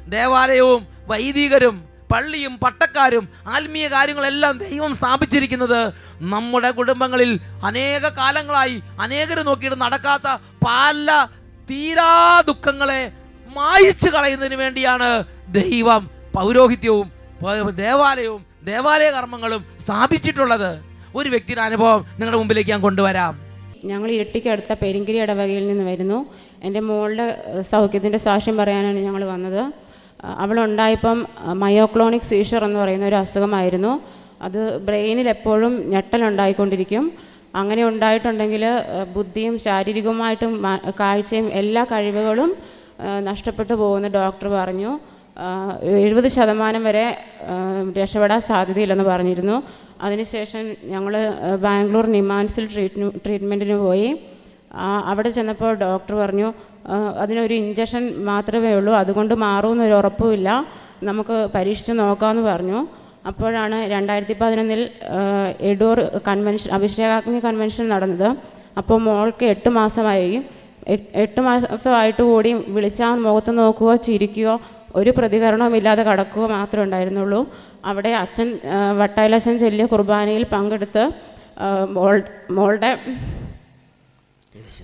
[0.07, 1.75] ദേവാലയവും വൈദികരും
[2.11, 3.25] പള്ളിയും പട്ടക്കാരും
[3.55, 5.79] ആത്മീയ കാര്യങ്ങളെല്ലാം ദൈവം സ്ഥാപിച്ചിരിക്കുന്നത്
[6.33, 7.31] നമ്മുടെ കുടുംബങ്ങളിൽ
[7.69, 10.27] അനേക കാലങ്ങളായി അനേകർ നോക്കിയിട്ട് നടക്കാത്ത
[10.67, 11.09] പല
[11.71, 12.11] തീരാ
[12.49, 13.01] ദുഃഖങ്ങളെ
[13.57, 15.09] മായിച്ചു കളയുന്നതിന് വേണ്ടിയാണ്
[15.59, 16.01] ദൈവം
[16.37, 17.07] പൗരോഹിത്യവും
[17.83, 20.71] ദേവാലയവും ദേവാലയ കർമ്മങ്ങളും സ്ഥാപിച്ചിട്ടുള്ളത്.
[21.17, 23.33] ഒരു വ്യക്തിയുടെ അനുഭവം നിങ്ങളുടെ മുമ്പിലേക്ക് ഞാൻ കൊണ്ടുവരാം.
[23.89, 26.17] ഞങ്ങൾ ഇരട്ടിക്കടുത്ത പെരിങ്കിരി ഇടവകയിൽ നിന്ന് വരുന്നു.
[26.67, 27.27] എന്റെ മോളുടെ
[27.71, 29.61] സൗഖ്യത്തിന്റെ സാക്ഷ്യം പറയാനാണ് ഞങ്ങൾ വന്നത്.
[30.23, 31.17] അവളുണ്ടായപ്പം
[31.63, 33.93] മയോക്ലോണിക് സീഷർ എന്ന് പറയുന്ന ഒരു അസുഖമായിരുന്നു.
[34.45, 37.05] അത് ബ്രെയിനിൽ എപ്പോഴും ഞെട്ടലുണ്ടായിക്കൊണ്ടിരിക്കും.
[37.59, 38.63] അങ്ങനെ ഉണ്ടായിട്ടുണ്ടെങ്കിൽ
[39.15, 40.51] ബുദ്ധിയും ശാരീരികവുമായിട്ടും
[40.99, 42.51] കാഴ്ചയും എല്ലാ കഴിവുകളും
[43.29, 44.91] നഷ്ടപ്പെട്ടു പോകുന്ന ഡോക്ടർ പറഞ്ഞു.
[45.81, 47.05] എഴുപത് ശതമാനം വരെ
[47.99, 49.57] രക്ഷപ്പെടാൻ സാധ്യതയില്ലെന്ന് പറഞ്ഞിരുന്നു.
[50.05, 51.13] അതിനുശേഷം ഞങ്ങൾ
[51.65, 54.09] ബാംഗ്ലൂർ നിമാൻസിൽ ട്രീറ്റ് ട്രീറ്റ്മെന്റിന് പോയി.
[55.11, 56.49] അവിടെ ചെന്നപ്പോൾ ഡോക്ടർ പറഞ്ഞു
[57.23, 58.93] അതിനൊരു ഇഞ്ചക്ഷൻ മാത്രമേ ഉള്ളൂ.
[59.01, 60.49] അതുകൊണ്ട് മാറുമെന്നൊരു ഉറപ്പുമില്ല.
[61.09, 62.79] നമുക്ക് പരീക്ഷിച്ച് നോക്കാമെന്ന് പറഞ്ഞു.
[63.29, 64.81] അപ്പോഴാണ് രണ്ടായിരത്തി പതിനൊന്നിൽ
[65.71, 68.29] എഡൂർ കൺവെൻഷൻ അഭിഷേകാഗ്നി കൺവെൻഷൻ നടന്നത്.
[68.79, 70.31] അപ്പോൾ മോൾക്ക് എട്ട് മാസമായി.
[71.23, 74.53] എട്ട് മാസമായിട്ട് കൂടി വിളിച്ചാൽ മുഖത്ത് നോക്കുകയോ ചിരിക്കുകയോ
[74.99, 77.41] ഒരു പ്രതികരണവും ഇല്ലാതെ കടക്കുക മാത്രമേ ഉണ്ടായിരുന്നുള്ളൂ.
[77.89, 78.47] അവിടെ അച്ഛൻ
[78.99, 81.03] വട്ടായിലച്ഛൻ ചെല്ലിയ കുർബാനയിൽ പങ്കെടുത്ത്
[81.95, 82.15] മോൾ
[82.57, 82.91] മോളുടെ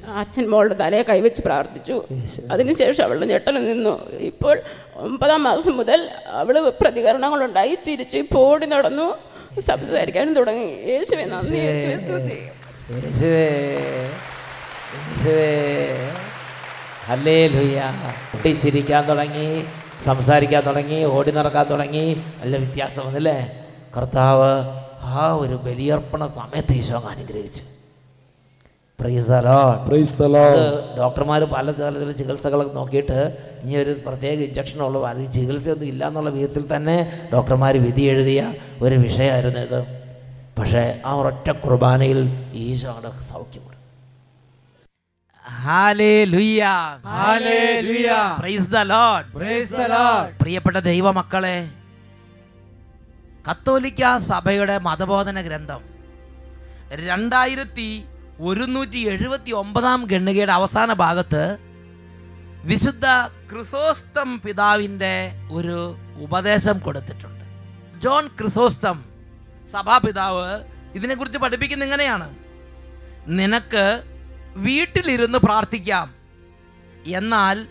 [0.08, 2.04] അച്ഛൻ മോളുടെ തലയെ കൈവച്ച് പ്രാർത്ഥിച്ചു.
[2.52, 4.12] അതിനുശേഷം അവളുടെ ഞെട്ടൽ നിന്നു.
[4.12, 4.62] ഇപ്പോൾ
[4.96, 7.78] ഒമ്പതാം മാസം മുതൽ അവൾ പ്രതികരണങ്ങളുണ്ടായി.
[7.86, 9.18] ചിരിച്ചു പോടി ഓടി നടന്നു.
[9.62, 10.66] സംസാരിക്കാനും തുടങ്ങി.
[10.66, 11.58] യേശുവെ നന്ദി.
[11.58, 11.98] യേശുവെ.
[11.98, 12.50] സ്തുതി.
[18.54, 19.66] ചിരിക്കാൻ തുടങ്ങി.
[20.06, 21.04] സംസാരിക്കാൻ തുടങ്ങി.
[21.04, 22.24] ഓടി നടക്കാൻ തുടങ്ങി.
[22.42, 23.66] നല്ല വ്യത്യാസം വന്നില്ലേ?
[23.98, 27.75] കർത്താവ് ആ ഒരു ബലിയർപ്പണ സമയത്ത് ഈശോ അനുഗ്രഹിച്ചു.
[30.98, 33.18] ഡോക്ടർമാർ പല തരത്തിലുള്ള ചികിത്സകളൊക്കെ നോക്കിയിട്ട്
[33.64, 36.98] ഇനി ഒരു പ്രത്യേക ഇഞ്ചക്ഷനുള്ള അല്ലെങ്കിൽ ചികിത്സയൊന്നും ഇല്ല എന്നുള്ള വിധത്തിൽ തന്നെ
[37.34, 38.42] ഡോക്ടർമാർ വിധി എഴുതിയ
[38.82, 39.80] ഒരു വിഷയമായിരുന്നു ഇത്
[40.58, 42.20] പക്ഷേ ആ ഒരൊറ്റ കുർബാനയിൽ
[42.64, 43.74] ഈശോ അവിടെ സൗഖ്യം കൊടുത്തു
[45.66, 46.78] Hallelujah.
[47.16, 48.22] Hallelujah.
[48.38, 49.26] Praise the Lord.
[49.34, 50.28] Praise the Lord.
[50.42, 51.58] പ്രിയപ്പെട്ട ദൈവമക്കളെ
[53.46, 55.82] കത്തോലിക്ക സഭയുടെ മതബോധന ഗ്രന്ഥം
[57.06, 57.88] രണ്ടായിരത്തി
[58.40, 61.58] ഒരുന്നൂറ്റി എഴുപത്തി ഒമ്പതാം ഗണ്ണികയുടെ അവസാന ഭാഗത്ത്
[62.64, 63.06] വിശുദ്ധ
[63.52, 67.46] ക്രിസോസ്തം പിതാവിന്റെ ഒരു ഉപദേശം കൊടുത്തിട്ടുണ്ട്.
[68.00, 69.06] ജോൺ ക്രിസോസ്തം
[69.72, 72.36] സഭാപിതാവ് ഇതിനെക്കുറിച്ച് പഠിപ്പിക്കുന്ന ഇങ്ങനെയാണ്.
[73.28, 74.04] നിനക്ക്
[74.56, 76.14] വീട്ടിലിരുന്ന് പ്രാർത്ഥിക്കാം.
[77.06, 77.68] എന്നാൽ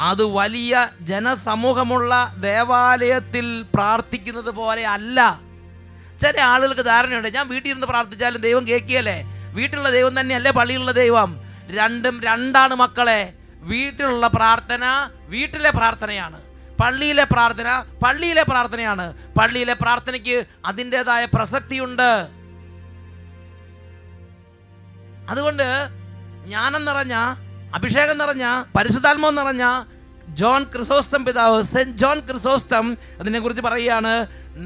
[0.00, 5.40] അത് വലിയ ജനസമൂഹമുള്ള ദേവാലയത്തിൽ പ്രാർത്ഥിക്കുന്നത് പോലെ അല്ല.
[6.20, 9.35] ചില ആളുകൾക്ക് ധാരണയുണ്ട് ഞാൻ വീട്ടിൽ ഇരുന്ന് പ്രാർത്ഥിച്ചാലും ദൈവം കേൾക്കുകയല്ലേ?
[9.56, 11.30] വീട്ടിലുള്ള ദൈവം തന്നെയല്ലേ പള്ളിയിലുള്ള ദൈവം?
[11.70, 13.32] രണ്ടും രണ്ടാണ് മക്കളെ.
[13.70, 14.84] വീട്ടിലുള്ള പ്രാർത്ഥന
[15.28, 16.38] വീട്ടിലെ പ്രാർത്ഥനയാണ്.
[16.82, 17.68] പള്ളിയിലെ പ്രാർത്ഥന
[18.04, 19.06] പള്ളിയിലെ പ്രാർത്ഥനയാണ്.
[19.38, 22.10] പള്ളിയിലെ പ്രാർത്ഥനയ്ക്ക് അതിന്റെതായ പ്രസക്തിയുണ്ട്.
[25.30, 25.66] അതുകൊണ്ട്
[26.46, 27.14] ജ്ഞാനം നിറഞ്ഞ
[27.74, 29.64] അഭിഷേകം നിറഞ്ഞ പരിശുദ്ധാത്മം നിറഞ്ഞ
[30.28, 34.12] ജോൺ ക്രിസോസ്തം പിതാവ് സെന്റ് ജോൺ ക്രിസോസ്റ്റം അതിനെക്കുറിച്ച് പറയുകയാണ്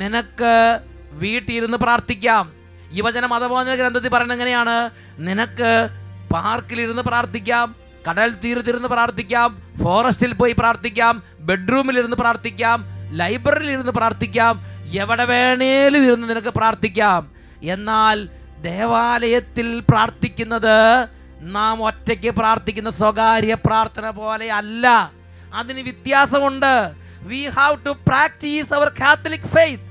[0.00, 0.80] നിനക്ക്
[1.22, 2.59] വീട്ടിലിരുന്ന് പ്രാർത്ഥിക്കാം.
[2.92, 5.88] യുവജന മതബോധന ഗ്രന്ഥത്തിൽ പറയുന്നത് എങ്ങനെയാണ് നിനക്ക്
[6.32, 7.76] പാർക്കിലിരുന്ന് പ്രാർത്ഥിക്കാം
[8.08, 16.48] കടൽ തീരത്തിരുന്ന് പ്രാർത്ഥിക്കാം ഫോറസ്റ്റിൽ പോയി പ്രാർത്ഥിക്കാം ബെഡ്റൂമിലിരുന്ന് പ്രാർത്ഥിക്കാം ലൈബ്രറിയിൽ ഇരുന്ന് പ്രാർത്ഥിക്കാം എവിടെ വേണേലും ഇരുന്ന് നിനക്ക്
[16.48, 17.32] പ്രാർത്ഥിക്കാം.
[17.62, 21.08] എന്നാൽ ദേവാലയത്തിൽ പ്രാർത്ഥിക്കുന്നത്
[21.40, 25.12] നാം ഒറ്റയ്ക്ക് പ്രാർത്ഥിക്കുന്ന സ്വകാര്യ പ്രാർത്ഥന പോലെ അല്ല.
[25.54, 26.92] അതിന് വ്യത്യാസമുണ്ട്.
[27.22, 29.89] We have to practise our Catholic faith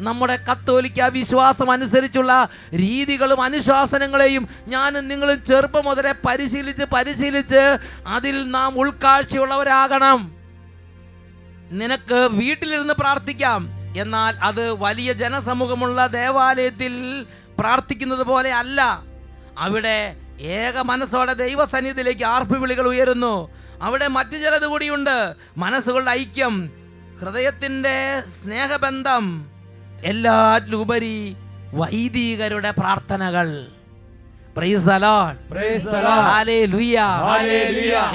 [0.00, 10.36] നമ്മുടെ കത്തോലിക്ക വിശ്വാസം അനുസരിച്ചുള്ള രീതികളും അനുശാസനങ്ങളെയും ഞാനും നിങ്ങളും ചെറുപ്പം മുതലേ പരിശീലിച്ച് പരിശീലിച്ച് അതിൽ നാം ഉൾക്കാഴ്ചയുള്ളവരാകണം.
[11.70, 13.68] നിനക്ക് വീട്ടിലിരുന്ന് പ്രാർത്ഥിക്കാം.
[13.96, 17.26] എന്നാൽ അത് വലിയ ജനസമൂഹമുള്ള ദേവാലയത്തിൽ
[17.58, 19.02] പ്രാർത്ഥിക്കുന്നത് പോലെ അല്ല.
[19.58, 23.50] അവിടെ ഏക മനസ്സോടെ ദൈവസന്നിധിയിലേക്ക് ആർപ്പുവിളികൾ ഉയരുന്നു.
[23.82, 25.34] അവിടെ മറ്റു ചിലത് കൂടിയുണ്ട്.
[25.56, 26.70] മനസ്സുകളുടെ ഐക്യം
[27.20, 29.55] ഹൃദയത്തിന്റെ സ്നേഹബന്ധം
[30.04, 31.36] എല്ലാറ്റിലുപരി
[31.74, 33.66] വൈദികരുടെ പ്രാർത്ഥനകൾ.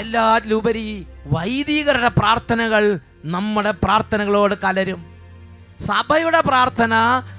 [0.03, 5.05] എല്ലാറ്റിലുപരി വൈദികരുടെ പ്രാർത്ഥനകൾ നമ്മുടെ പ്രാർത്ഥനകളോട് കലരും.
[5.87, 6.93] സഭയുടെ പ്രാർത്ഥന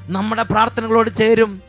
[0.09, 1.62] നമ്മുടെ പ്രാർത്ഥനകളോട് ചേരും.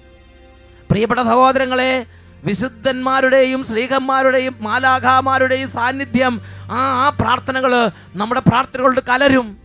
[0.90, 2.06] പ്രിയപ്പെട്ട സഹോദരങ്ങളെ
[2.44, 9.63] വിശുദ്ധന്മാരുടെയും ശ്രീകന്മാരുടെയും മാലാഖാമാരുടെയും സാന്നിധ്യം ആ ആ പ്രാർത്ഥനകൾ നമ്മുടെ പ്രാർത്ഥനകളോട് കലരും.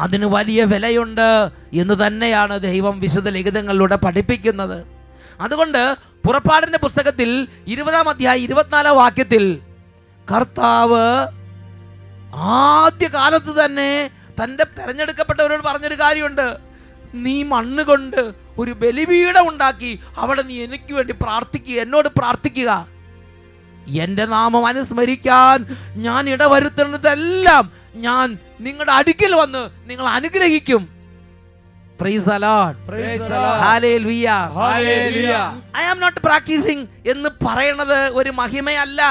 [0.00, 4.84] അതിന് വലിയ വിലയുണ്ട് എന്ന് തന്നെയാണ് ദൈവം വിശുദ്ധ ലിഖിതങ്ങളിലൂടെ പഠിപ്പിക്കുന്നത്.
[5.40, 9.60] അതുകൊണ്ട് പുറപ്പാടിന്റെ പുസ്തകത്തിൽ ഇരുപതാം അധ്യായ ഇരുപത്തിനാലാം വാക്യത്തിൽ
[10.34, 11.26] കർത്താവ്
[12.34, 14.10] ആദ്യ കാലത്ത് തന്നെ
[14.42, 16.56] തന്റെ തെരഞ്ഞെടുക്കപ്പെട്ടവരോട് പറഞ്ഞൊരു കാര്യമുണ്ട്.
[17.14, 22.86] നീ മണ്ണ് കൊണ്ട് ഒരു ബലിപീഠം ഉണ്ടാക്കി അവിടെ നീ എനിക്ക് വേണ്ടി പ്രാർത്ഥിക്കുക എന്നോട് പ്രാർത്ഥിക്കുക.
[23.86, 30.82] എന്റെ നാമം അനുസ്മരിക്കാൻ ഞാൻ ഇടവരുത്തുന്നതെല്ലാം ഞാൻ നിങ്ങളുടെ അടുക്കൽ വന്ന് നിങ്ങൾ അനുഗ്രഹിക്കും.
[32.02, 32.76] Praise the Lord.
[32.90, 33.58] Praise the Lord.
[33.64, 34.40] Hallelujah.
[34.60, 35.44] Hallelujah.
[35.80, 39.02] I am not practising എന്ന് പറയണത് ഒരു മഹിമയല്ല.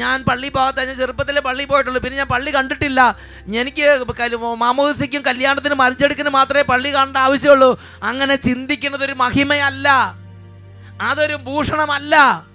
[0.00, 2.00] ഞാൻ പള്ളി ഭാഗത്ത് ഞാൻ ചെറുപ്പത്തിൽ പള്ളി പോയിട്ടുള്ളൂ.
[2.02, 3.00] പിന്നെ ഞാൻ പള്ളി കണ്ടിട്ടില്ല.
[3.62, 3.86] എനിക്ക്
[4.64, 7.80] മാമോദിസയ്ക്കും കല്യാണത്തിനും മരിച്ചെടുക്കിനും മാത്രമേ പള്ളി കാണേണ്ട ആവശ്യമുള്ളൂ.
[8.02, 9.88] അങ്ങനെ ചിന്തിക്കുന്നത് ഒരു മഹിമയല്ല.
[11.00, 12.46] അതൊരു ഭൂഷണമല്ല.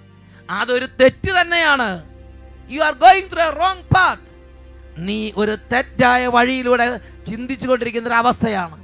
[0.50, 1.88] അതൊരു തെറ്റ് തന്നെയാണ്.
[2.70, 4.27] You are going through a wrong path
[5.06, 8.76] നീ ഒരു തെറ്റായ വഴിയിലൂടെ ചിന്തിച്ചു കൊണ്ടിരിക്കുന്ന ഒരു അവസ്ഥയാണ്.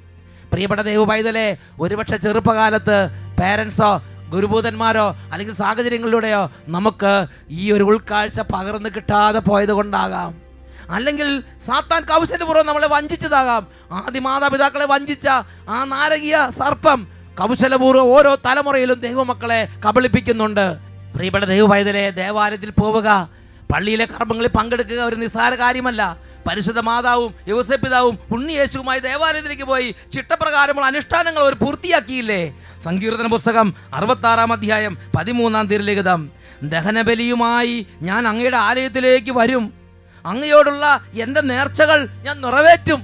[0.52, 2.98] പ്രിയപ്പെട്ട ദൈവ പൈതലെ ഒരുപക്ഷെ ചെറുപ്പകാലത്ത്
[3.40, 10.44] പേരൻസോ ഗുരുഭൂതന്മാരോ അല്ലെങ്കിൽ സാഹചര്യങ്ങളിലൂടെയോ നമുക്ക് ഈ ഒരു ഉൾക്കാഴ്ച പകർന്നു കിട്ടാതെ പോയത് കൊണ്ടാകാം
[10.90, 13.66] അല്ലെങ്കിൽ സാത്താൻ കൗശലപൂർവം നമ്മളെ വഞ്ചിച്ചതാകാം.
[13.92, 15.28] ആദ്യ മാതാപിതാക്കളെ വഞ്ചിച്ച
[15.68, 17.08] ആ നാരകീയ സർപ്പം
[17.40, 20.66] കൗശലപൂർവം ഓരോ തലമുറയിലും ദൈവമക്കളെ കബളിപ്പിക്കുന്നുണ്ട്.
[21.14, 23.28] പ്രിയപ്പെട്ട ദൈവ പൈതലെ ദേവാലയത്തിൽ പോവുക.
[23.72, 26.02] പള്ളിയിലെ കർമ്മങ്ങളിൽ പങ്കെടുക്കുക ഒരു നിസ്സാര കാര്യമല്ല.
[26.46, 32.40] പരിശുദ്ധ മാതാവും യോസപിതാവും ഉണ്ണിയേശുവുമായി ദേവാലയത്തിലേക്ക് പോയി ചിട്ടപ്രകാരമുള്ള അനുഷ്ഠാനങ്ങൾ അവർ പൂർത്തിയാക്കിയില്ലേ?
[32.84, 36.20] സങ്കീർത്തന പുസ്തകം അറുപത്താറാം അധ്യായം പതിമൂന്നാം തിരുലിഖിതം
[36.62, 39.64] ദഹനബലിയുമായി ഞാൻ അങ്ങയുടെ ആലയത്തിലേക്ക് വരും.
[40.26, 43.00] അങ്ങയോടുള്ള എന്റെ നേർച്ചകൾ ഞാൻ നിറവേറ്റും.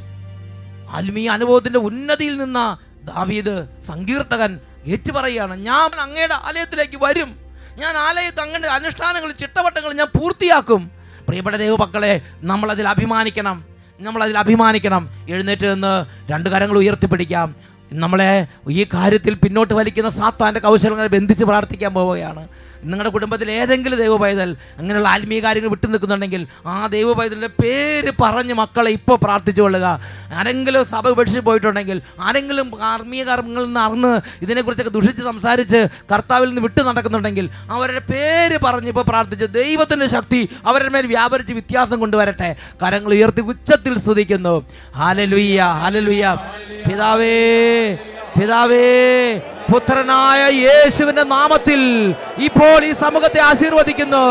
[0.90, 7.30] ആത്മീയ അനുഭവത്തിന്റെ ഉന്നതിയിൽ നിന്ന ദാവീദ് സങ്കീർത്തകൻ ഏറ്റുപറയാണ് ഞാൻ അങ്ങയുടെ ആലയത്തിലേക്ക് വരും.
[7.76, 10.90] ഞാൻ ആലയത്ത് അങ്ങനെ അനുഷ്ഠാനങ്ങൾ ചിട്ടവട്ടങ്ങൾ ഞാൻ പൂർത്തിയാക്കും.
[11.26, 13.64] പ്രിയപ്പെട്ട ദൈവമക്കളെ നമ്മളതിൽ അഭിമാനിക്കണം.
[14.00, 15.26] നമ്മളതിൽ അഭിമാനിക്കണം.
[15.28, 17.56] എഴുന്നേറ്റ് നിന്ന് രണ്ട് കരങ്ങൾ ഉയർത്തിപ്പിടിക്കാം.
[17.92, 22.48] നമ്മളെ ഈ കാര്യത്തിൽ പിന്നോട്ട് വലിക്കുന്ന സാത്താന്റെ കൗശലങ്ങളെ ബന്ധിച്ച് പ്രാർത്ഥിക്കാൻ പോവുകയാണ്.
[22.84, 29.18] നിങ്ങളുടെ കുടുംബത്തിൽ ഏതെങ്കിലും ദൈവപൈതൽ അങ്ങനെയുള്ള ആത്മീയ കാര്യങ്ങൾ വിട്ടു നിൽക്കുന്നുണ്ടെങ്കിൽ ആ ദൈവപൈതലിന്റെ പേര് പറഞ്ഞ് മക്കളെ ഇപ്പോൾ
[29.22, 30.00] പ്രാർത്ഥിച്ചു കൊള്ളുക.
[30.32, 36.82] ആരെങ്കിലും സഭ ഉപേക്ഷിച്ച് പോയിട്ടുണ്ടെങ്കിൽ ആരെങ്കിലും ആത്മീയ കർമ്മങ്ങളിൽ നിന്ന് അറിഞ്ഞ് ഇതിനെക്കുറിച്ചൊക്കെ ദുഷിച്ച് സംസാരിച്ച് കർത്താവിൽ നിന്ന് വിട്ടു
[36.82, 42.56] നടക്കുന്നുണ്ടെങ്കിൽ അവരുടെ പേര് പറഞ്ഞ് ഇപ്പോൾ പ്രാർത്ഥിച്ച് ദൈവത്തിന്റെ ശക്തി അവരുടെ മേൽ വ്യാപരിച്ച് വ്യത്യാസം കൊണ്ടുവരട്ടെ.
[42.82, 44.66] കരങ്ങൾ ഉയർത്തി ഉച്ചത്തിൽ സ്തുതിക്കുന്നു.
[44.96, 46.38] ഹാലലുയ്യ ഹാലലുയ്യ
[46.88, 47.34] പിതാവേ
[48.36, 48.84] പിതാവേ
[49.70, 51.80] പുത്രനായ യേശുവിന്റെ നാമത്തിൽ
[52.48, 54.24] ഇപ്പോൾ ഈ സമൂഹത്തെ ആശീർവദിക്കുന്നു.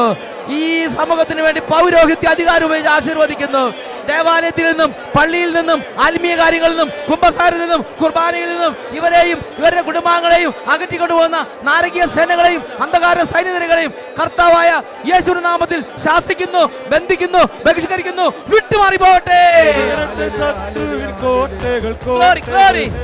[0.62, 0.66] ഈ
[0.98, 3.64] സമൂഹത്തിന് വേണ്ടി പൗരോഹിത്യ അധികാരം ഉപയോഗിച്ച് ആശീർവദിക്കുന്നു.
[4.10, 11.40] ദേവാലയത്തിൽ നിന്നും പള്ളിയിൽ നിന്നും ആത്മീയ കാര്യങ്ങളിൽ നിന്നും കുംഭസാരിൽ നിന്നും കുർബാനയിൽ നിന്നും ഇവരെയും ഇവരുടെ കുടുംബാംഗങ്ങളെയും അകറ്റിക്കൊണ്ടുപോകുന്ന
[11.68, 14.70] നാരകീയ സേനകളെയും അന്ധകാര സൈനികരെയും കർത്താവായ
[15.12, 19.44] യേശുവിന്റെ നാമത്തിൽ ശാസിക്കുന്നു ബന്ധിക്കുന്നു ബഹിഷ്കരിക്കുന്നു വിട്ടുമാറി പോകട്ടെ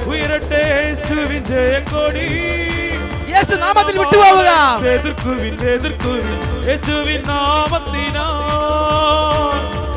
[0.10, 2.24] ഉയരട്ടെ യേശുവിൻ ജയം Glory,
[3.33, 4.51] യേശു നാമത്തിൽ വിട്ടുപോവുക
[4.93, 6.38] എതിർക്കുവിൻ എതിർക്കുവിൻ.
[6.69, 8.27] യേശുവിൻ നാമത്തിനാ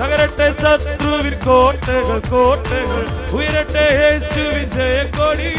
[0.00, 3.04] തകരട്ടെ ശത്രുവിൻ കോട്ടകൾ കോട്ടകൾ.
[3.36, 5.50] ഉയരട്ടെ യേശുവിൻ ജയക്കൊടി.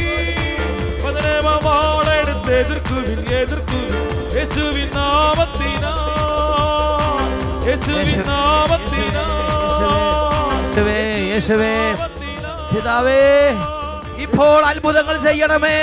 [1.03, 3.93] പതിനേമാളെടുത്ത് എതിർക്കുവിൻ എതിർക്കുവിൻ.
[4.37, 5.93] യേശുവിൻ നാമത്തിനാ
[7.67, 9.25] യേശുവിൻ നാമത്തിനാ
[11.31, 11.75] യേശുവേ
[12.71, 13.21] പിതാവേ
[14.23, 15.77] ഇപ്പോൾ അത്ഭുതങ്ങൾ ചെയ്യണമേ.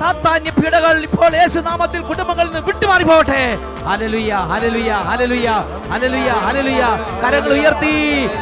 [0.00, 3.42] സാത്താന്യ പീഡകൾ ഇപ്പോൾ യേശുനാമത്തിൽ കുടുംബങ്ങളിൽ നിന്ന് വിട്ടുമാറി പോകട്ടെ
[3.88, 5.48] hallelujah hallelujah hallelujah
[5.92, 6.82] hallelujah hallelujah.
[7.22, 7.92] കരങ്ങൾ ഉയർത്തി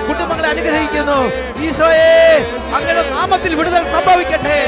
[0.08, 1.18] കുടുംബങ്ങളെ അനുഗ്രഹിക്കുന്നു.
[1.66, 2.12] ഈശോയെ
[2.76, 4.58] അങ്ങയുടെ നാമത്തിൽ വിടുതൽ സംഭവിക്കട്ടെ.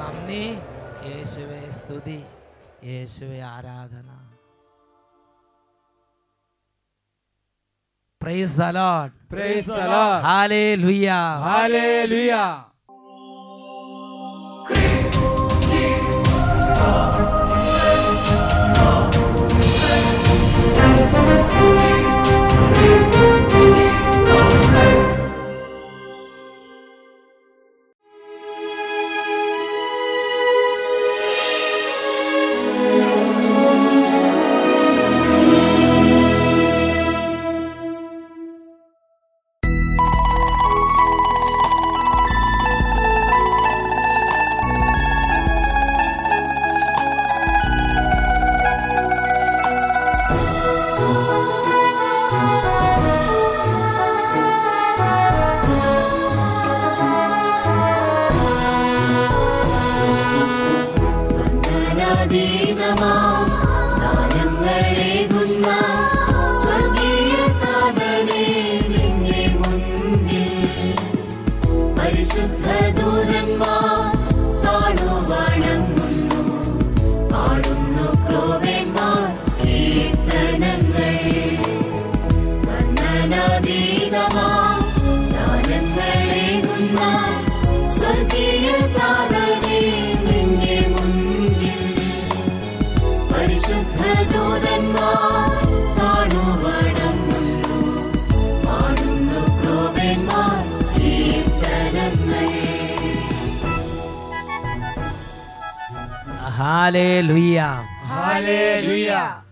[0.00, 0.44] നന്ദി.
[1.78, 2.18] സ്തുതി.
[2.88, 4.07] യേശുവേ ആരാധന.
[8.28, 9.12] Praise the Lord.
[9.30, 10.22] Praise the Lord.
[10.22, 11.40] Hallelujah.
[11.42, 12.66] Hallelujah.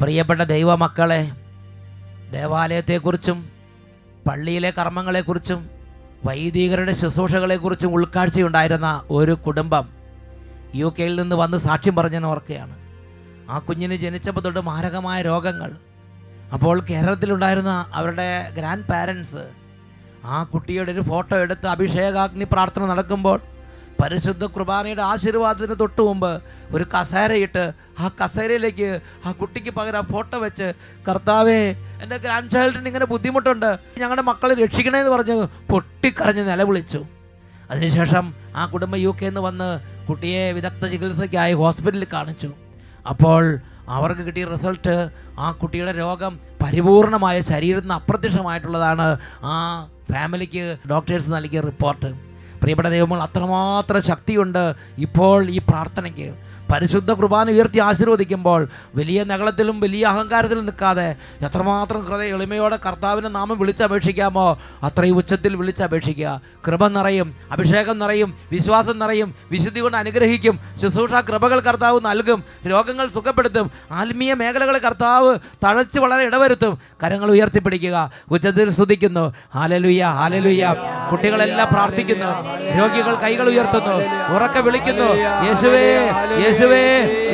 [0.01, 1.23] പ്രിയപ്പെട്ട ദൈവമക്കളെ
[2.35, 3.39] ദേവാലയത്തെക്കുറിച്ചും
[4.27, 5.61] പള്ളിയിലെ കർമ്മങ്ങളെക്കുറിച്ചും
[6.27, 9.85] വൈദികരുടെ ശുശ്രൂഷകളെക്കുറിച്ചും ഉൾക്കാഴ്ചയുണ്ടായിരുന്ന ഒരു കുടുംബം
[10.81, 12.75] യു കെയിൽ നിന്ന് വന്ന് സാക്ഷ്യം പറഞ്ഞെന്ന് ഓർക്കുകയാണ്.
[13.53, 15.71] ആ കുഞ്ഞിന് ജനിച്ചപ്പോൾ തൊട്ട് മാരകമായ രോഗങ്ങൾ.
[16.57, 19.45] അപ്പോൾ കേരളത്തിലുണ്ടായിരുന്ന അവരുടെ ഗ്രാൻഡ് പാരൻസ്
[20.35, 23.39] ആ കുട്ടിയുടെ ഒരു ഫോട്ടോ എടുത്ത് അഭിഷേകാഗ്നി പ്രാർത്ഥന നടക്കുമ്പോൾ
[24.01, 26.33] പരിശുദ്ധ കുർബാനയുടെ ആശീർവാദത്തിന് തൊട്ട് മുമ്പ്
[26.77, 27.65] ഒരു കസേരയിട്ട്
[28.03, 28.89] ആ കസേരയിലേക്ക്
[29.27, 30.67] ആ കുട്ടിക്ക് പകരം ഫോട്ടോ വെച്ച്
[31.07, 31.61] കർത്താവേ
[32.03, 33.71] എന്റെ ഗ്രാൻഡ് ചൈൽഡിന് ഇങ്ങനെ ബുദ്ധിമുട്ടുണ്ട്.
[34.03, 35.37] ഞങ്ങളുടെ മക്കളെ രക്ഷിക്കണമെന്ന് പറഞ്ഞ്
[35.71, 37.01] പൊട്ടിക്കരഞ്ഞ് നിലവിളിച്ചു.
[37.71, 38.27] അതിനുശേഷം
[38.61, 39.69] ആ കുടുംബം യു കെന്ന് വന്ന്
[40.09, 42.51] കുട്ടിയെ വിദഗ്ധ ചികിത്സയ്ക്കായി ഹോസ്പിറ്റലിൽ കാണിച്ചു.
[43.13, 43.43] അപ്പോൾ
[43.97, 44.95] അവർക്ക് കിട്ടിയ റിസൾട്ട്
[45.45, 46.33] ആ കുട്ടിയുടെ രോഗം
[46.63, 49.09] പരിപൂർണമായ ശരീരത്തിന് അപ്രത്യക്ഷമായിട്ടുള്ളതാണ്
[49.53, 49.57] ആ
[50.13, 52.09] ഫാമിലിക്ക് ഡോക്ടേഴ്സ് നൽകിയ റിപ്പോർട്ട്.
[52.61, 54.63] പ്രിയപ്പെട്ട ദൈവങ്ങൾ അത്രമാത്രം ശക്തിയുണ്ട്
[54.99, 56.29] ഇപ്പോൾ ഈ പ്രാർത്ഥനയ്ക്ക്.
[56.73, 64.59] പരിശുദ്ധ കുർബാന ഉയർത്തി ആശീർവദിക്കുമ്പോൾ വലിയ നഗളത്തിലും വലിയ അഹങ്കാരത്തിലും നിൽക്കാതെ എത്രമാത്രം ഹൃദയ എളിമയോടെ കർത്താവിന്റെ നാമം വിളിച്ചപേക്ഷിക്കാമോ
[64.83, 66.41] അത്രയും ഉച്ചത്തിൽ വിളിച്ചപേക്ഷിക്കുക.
[66.67, 70.61] കൃപ നിറയും അഭിഷേകം നിറയും വിശ്വാസം നിറയും വിശുദ്ധി കൊണ്ട് അനുഗ്രഹിക്കും.
[70.83, 76.79] ശുശ്രൂഷ കൃപകൾ കർത്താവ് നൽകും രോഗങ്ങൾ സുഖപ്പെടുത്തും ആത്മീയ മേഖലകൾ കർത്താവ് തഴച്ച് വളരെ ഇടവരുത്തും.
[77.05, 77.97] കരങ്ങൾ ഉയർത്തിപ്പിടിക്കുക
[78.31, 79.25] ഉച്ചത്തിൽ സ്തുതിക്കുന്നു.
[79.55, 80.75] ഹാലലുയ്യ ഹാലലുയ്യ
[81.11, 82.31] കുട്ടികളെല്ലാം പ്രാർത്ഥിക്കുന്നു
[82.79, 83.97] രോഗികൾ കൈകൾ ഉയർത്തുന്നു
[84.35, 85.09] ഉറക്കെ വിളിക്കുന്നു.
[85.47, 85.87] യേശുവേ.
[86.57, 86.85] യേശുവേ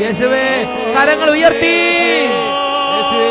[0.02, 0.46] യേശുവേ
[0.94, 1.74] കരങ്ങൾ ഉയർത്തി
[2.92, 3.28] യേശുവേ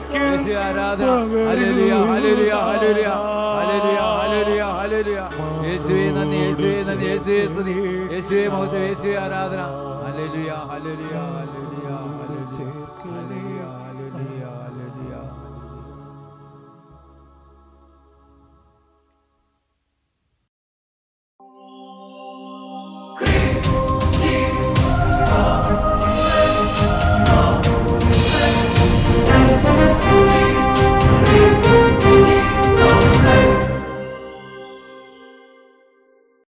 [7.22, 7.74] യേശുവേ സ്തുതി,
[8.14, 9.62] യേശുവേ മഹത്വം, യേശുവേ ആരാധന.
[10.06, 11.61] Hallelujah, hallelujah, hallelujah.